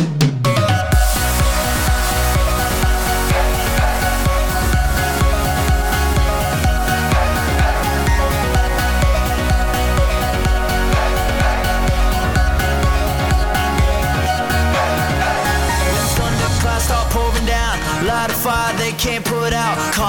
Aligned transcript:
Thank 0.00 0.22
you. 0.22 0.29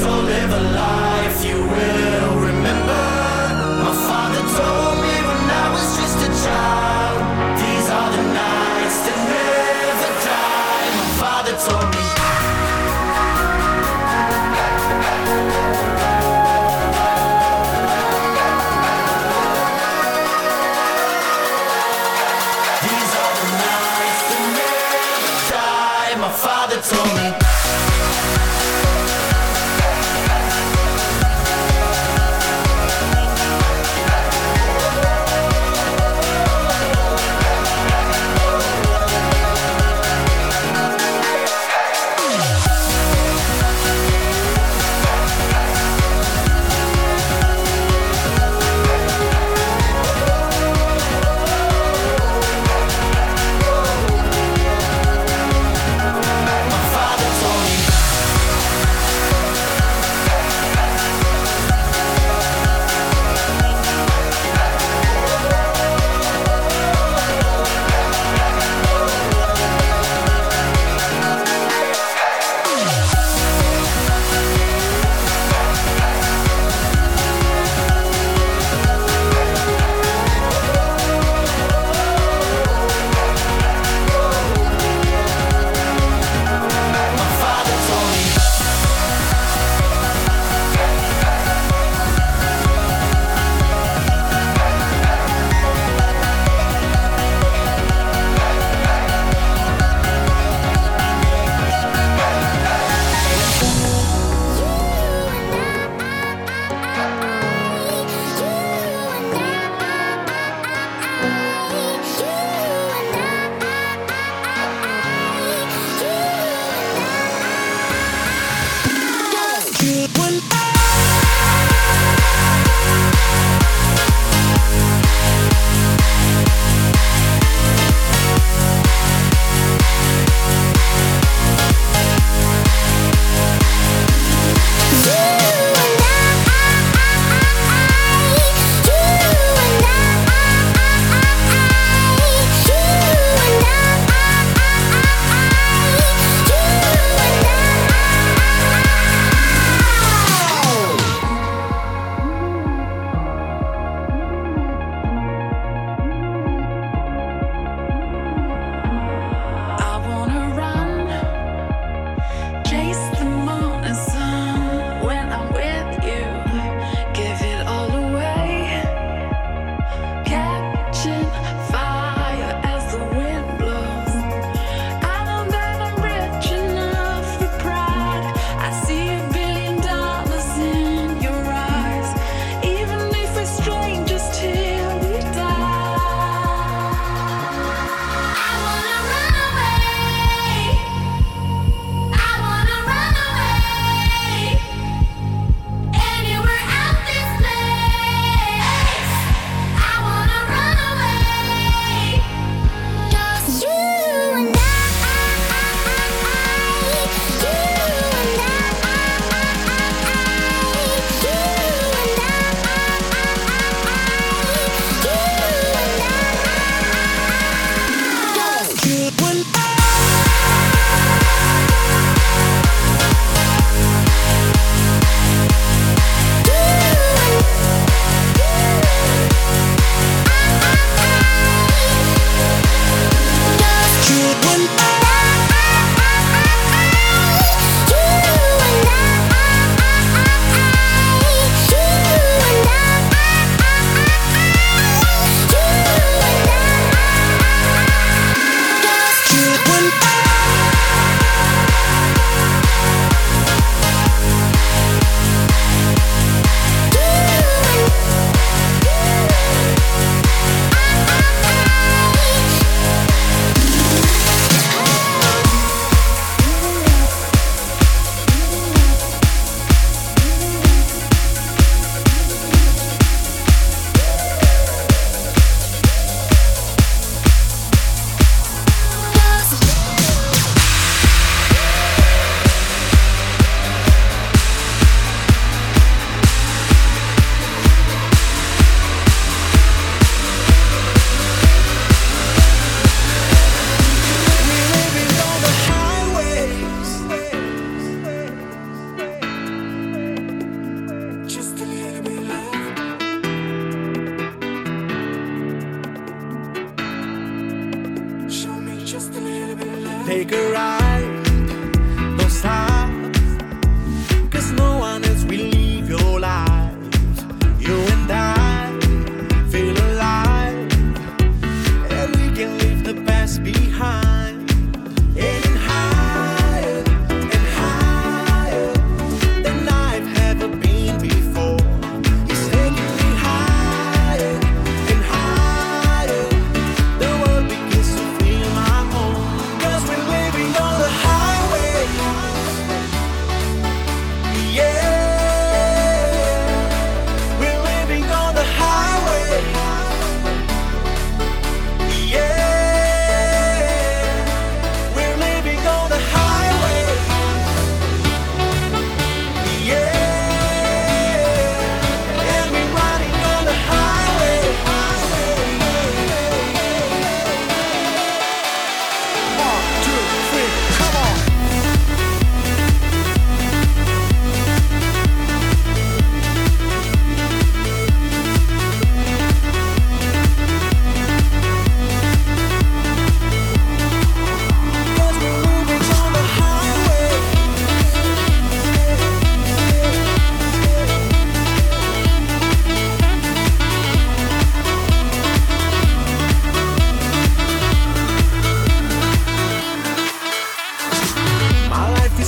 So 0.00 0.08
live 0.08 0.50
a 0.50 0.60
life 0.60 1.44
you 1.44 1.60
will. 1.60 2.39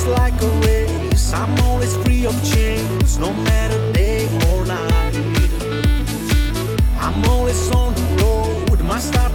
It's 0.04 0.10
like 0.18 0.42
a 0.42 0.48
race, 0.66 1.32
I'm 1.32 1.56
always 1.60 1.94
free 1.98 2.26
of 2.26 2.34
chains, 2.52 3.18
no 3.18 3.32
matter 3.32 3.78
day 3.92 4.26
or 4.50 4.66
night. 4.66 5.14
I'm 6.98 7.24
always 7.26 7.70
on 7.70 7.94
the 7.94 8.02
road, 8.20 8.80
my 8.80 8.98
stop 8.98 9.32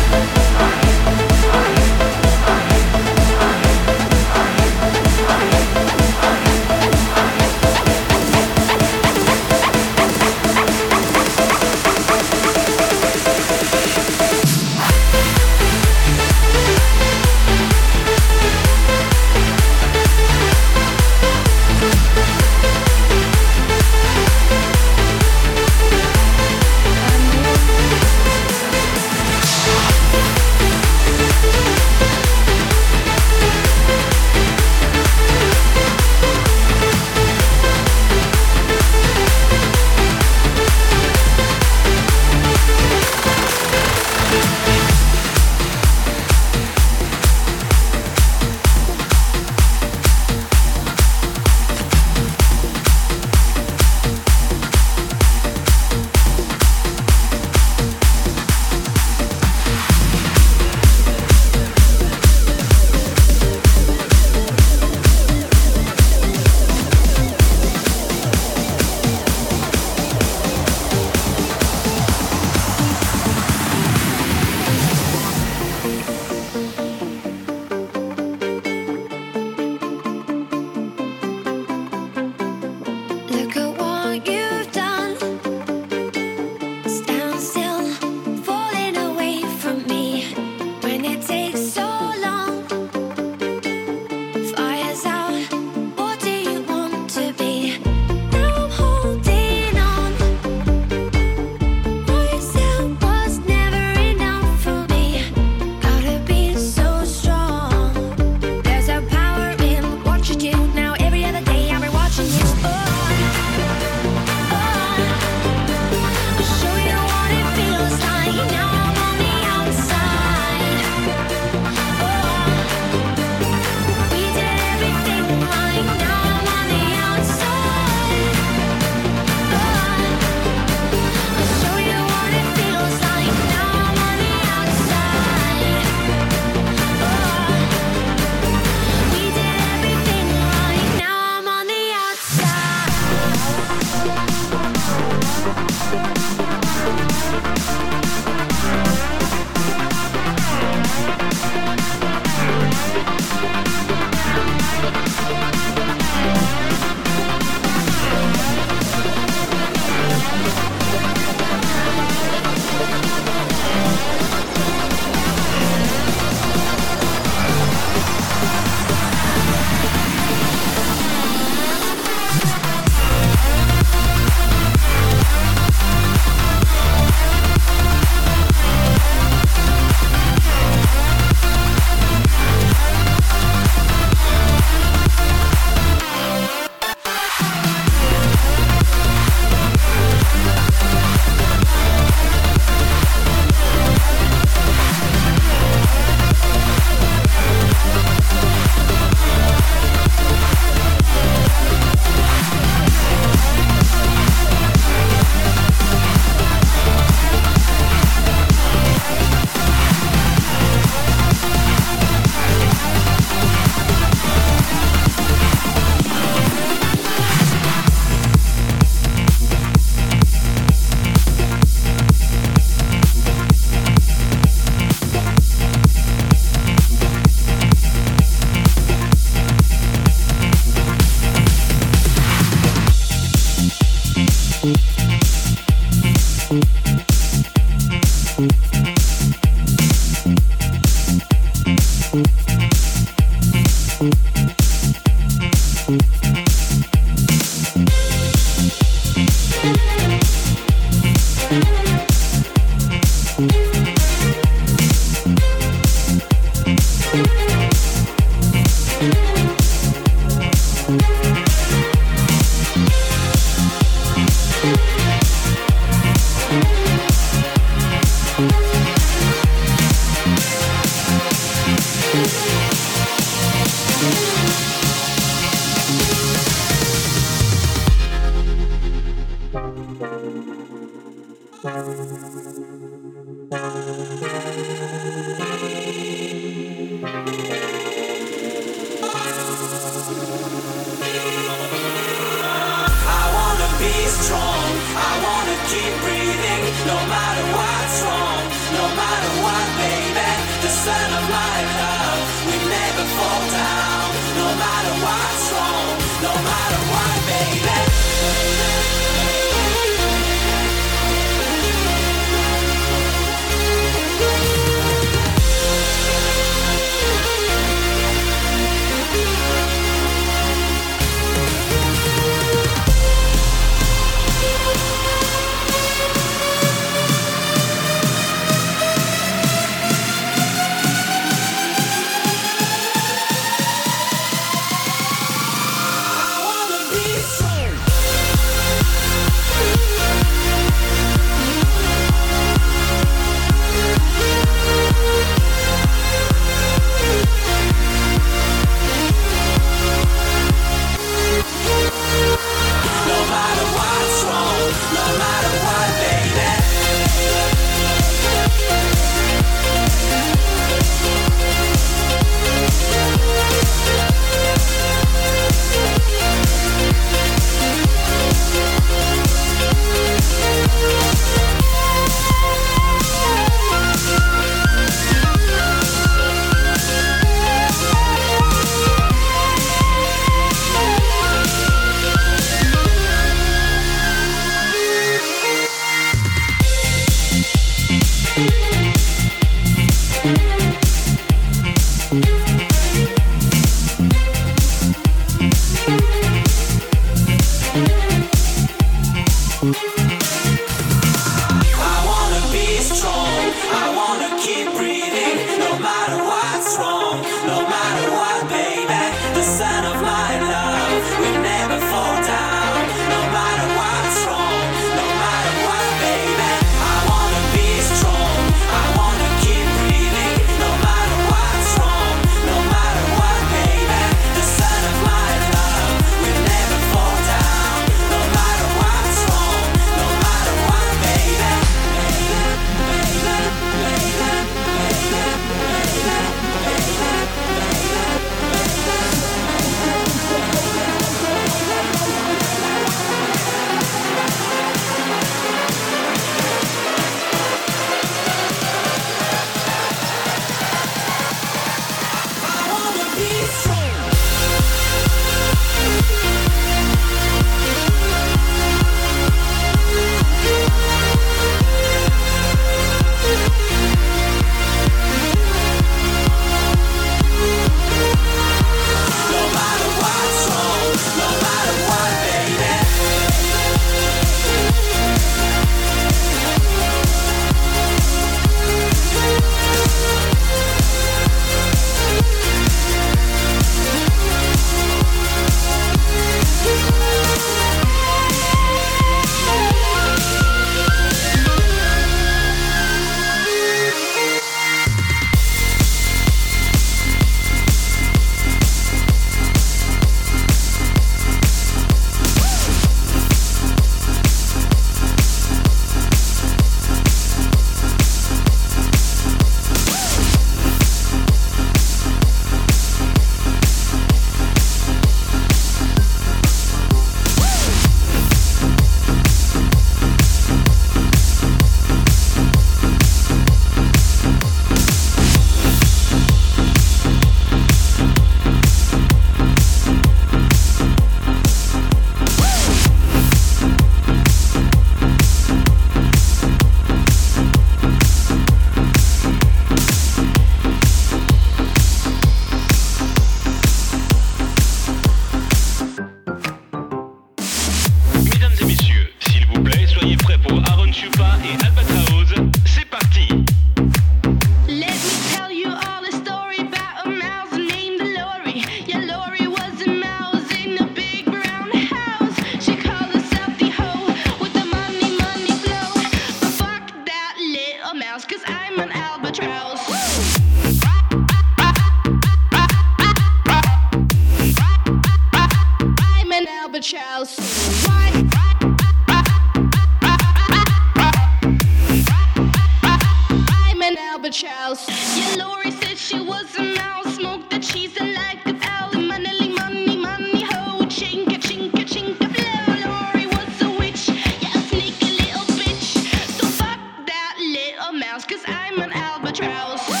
feast 598.27 600.00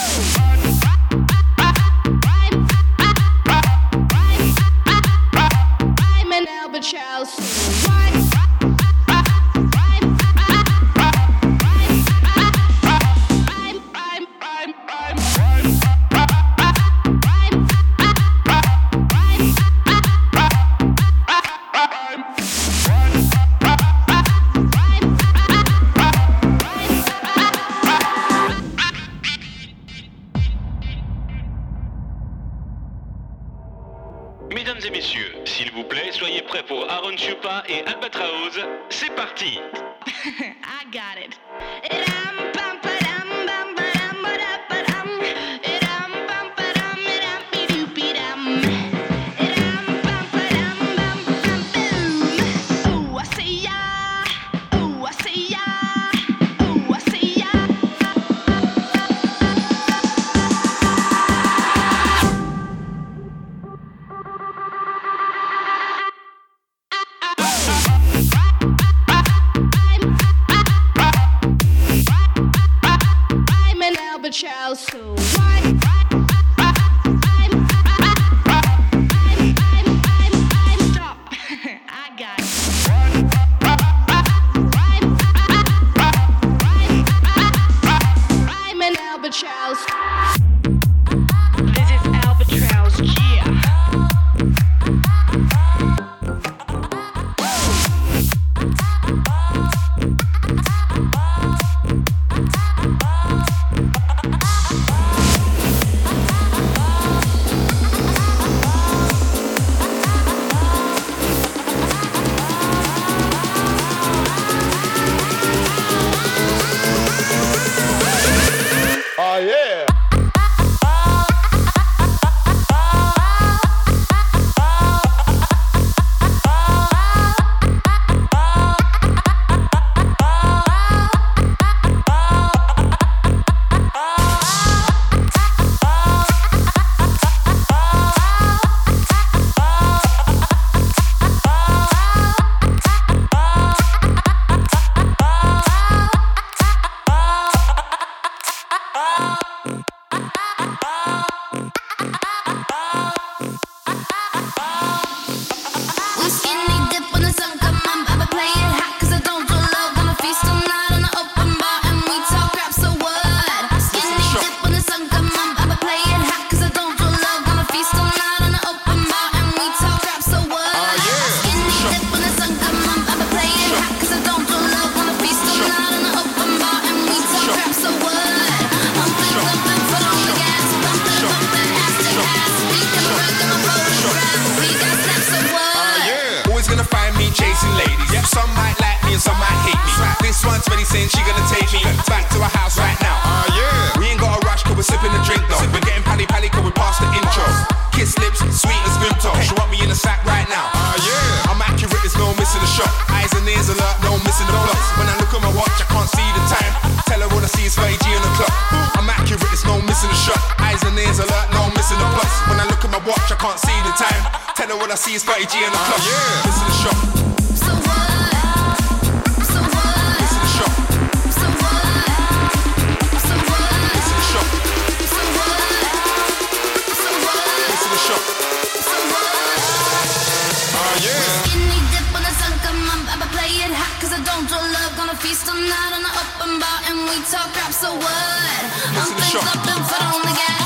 all 236.41 236.47
night 236.47 236.57
the 236.57 236.57
open 236.57 236.59
bar 236.59 236.79
and 236.89 236.99
we 237.09 237.21
talk 237.29 237.55
rap, 237.55 237.71
so 237.71 237.93
what? 237.93 238.63
I'm 238.87 239.05
something, 239.05 239.41
something, 239.41 239.83
foot 239.85 240.03
on 240.03 240.21
the 240.21 240.33
gas. 240.33 240.60